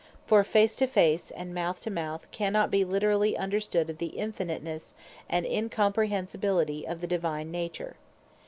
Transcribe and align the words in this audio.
For 0.25 0.43
Face 0.43 0.75
to 0.77 0.87
Face, 0.87 1.29
and 1.29 1.53
Mouth 1.53 1.79
to 1.83 1.91
Mouth, 1.91 2.25
cannot 2.31 2.71
be 2.71 2.83
literally 2.83 3.37
understood 3.37 3.87
of 3.87 3.99
the 3.99 4.17
Infinitenesse, 4.17 4.95
and 5.29 5.45
Incomprehensibility 5.45 6.87
of 6.87 7.01
the 7.01 7.07
Divine 7.07 7.51
Nature. 7.51 7.97